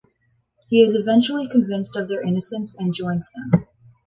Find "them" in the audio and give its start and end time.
3.35-3.67